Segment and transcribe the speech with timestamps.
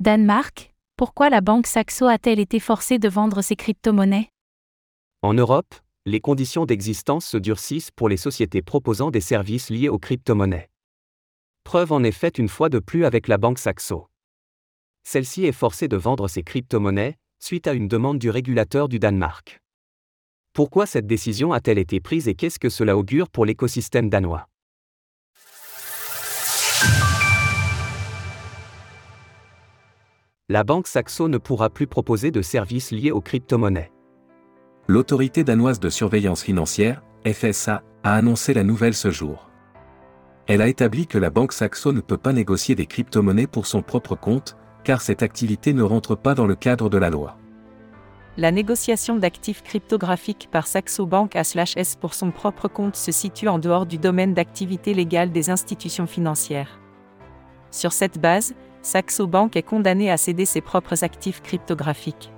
[0.00, 4.30] Danemark, pourquoi la banque Saxo a-t-elle été forcée de vendre ses crypto-monnaies?
[5.20, 5.74] En Europe,
[6.06, 10.70] les conditions d'existence se durcissent pour les sociétés proposant des services liés aux crypto-monnaies.
[11.64, 14.08] Preuve en est faite une fois de plus avec la banque Saxo.
[15.02, 19.60] Celle-ci est forcée de vendre ses crypto-monnaies, suite à une demande du régulateur du Danemark.
[20.54, 24.49] Pourquoi cette décision a-t-elle été prise et qu'est-ce que cela augure pour l'écosystème danois?
[30.52, 33.92] La banque Saxo ne pourra plus proposer de services liés aux crypto-monnaies.
[34.88, 39.48] L'autorité danoise de surveillance financière, FSA, a annoncé la nouvelle ce jour.
[40.48, 43.80] Elle a établi que la banque Saxo ne peut pas négocier des crypto-monnaies pour son
[43.80, 47.36] propre compte, car cette activité ne rentre pas dans le cadre de la loi.
[48.36, 53.60] La négociation d'actifs cryptographiques par Saxo Bank A/S pour son propre compte se situe en
[53.60, 56.80] dehors du domaine d'activité légale des institutions financières.
[57.70, 62.32] Sur cette base, Saxo Bank est condamné à céder ses propres actifs cryptographiques.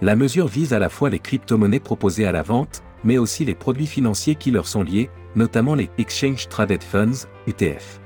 [0.00, 3.56] La mesure vise à la fois les crypto-monnaies proposées à la vente, mais aussi les
[3.56, 8.00] produits financiers qui leur sont liés, notamment les Exchange Traded Funds, ETF.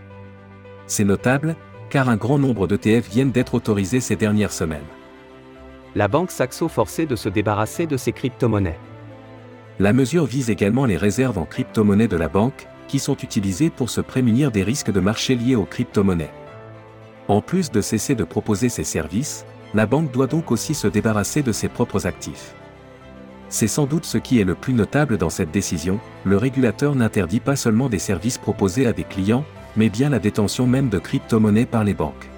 [0.86, 1.56] C'est notable,
[1.90, 4.80] car un grand nombre d'ETF viennent d'être autorisés ces dernières semaines.
[5.94, 8.78] La banque Saxo forcée de se débarrasser de ses crypto-monnaies.
[9.78, 13.90] La mesure vise également les réserves en crypto-monnaies de la banque, qui sont utilisées pour
[13.90, 16.32] se prémunir des risques de marché liés aux crypto-monnaies.
[17.28, 21.42] En plus de cesser de proposer ses services, la banque doit donc aussi se débarrasser
[21.42, 22.54] de ses propres actifs.
[23.48, 27.40] C'est sans doute ce qui est le plus notable dans cette décision, le régulateur n'interdit
[27.40, 29.44] pas seulement des services proposés à des clients,
[29.76, 32.28] mais bien la détention même de crypto-monnaies par les banques.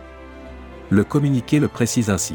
[0.90, 2.34] Le communiqué le précise ainsi.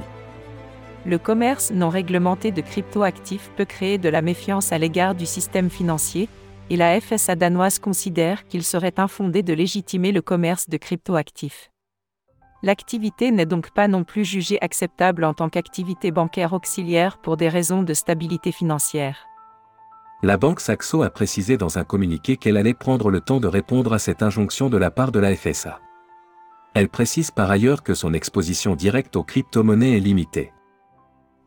[1.06, 5.70] Le commerce non réglementé de crypto-actifs peut créer de la méfiance à l'égard du système
[5.70, 6.28] financier,
[6.70, 11.70] et la FSA danoise considère qu'il serait infondé de légitimer le commerce de crypto-actifs.
[12.62, 17.48] L'activité n'est donc pas non plus jugée acceptable en tant qu'activité bancaire auxiliaire pour des
[17.48, 19.26] raisons de stabilité financière.
[20.22, 23.94] La banque Saxo a précisé dans un communiqué qu'elle allait prendre le temps de répondre
[23.94, 25.80] à cette injonction de la part de la FSA.
[26.74, 30.52] Elle précise par ailleurs que son exposition directe aux crypto-monnaies est limitée.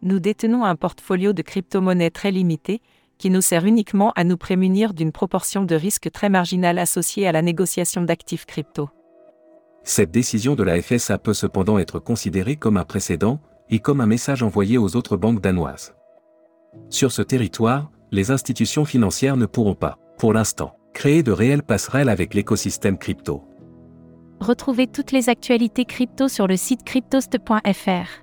[0.01, 2.81] Nous détenons un portfolio de crypto-monnaies très limité,
[3.19, 7.33] qui nous sert uniquement à nous prémunir d'une proportion de risque très marginale associée à
[7.33, 8.89] la négociation d'actifs crypto.
[9.85, 14.07] Cette décision de la FSA peut cependant être considérée comme un précédent, et comme un
[14.07, 15.95] message envoyé aux autres banques danoises.
[16.91, 22.11] Sur ce territoire, les institutions financières ne pourront pas, pour l'instant, créer de réelles passerelles
[22.11, 23.43] avec l'écosystème crypto.
[24.41, 28.23] Retrouvez toutes les actualités crypto sur le site cryptost.fr.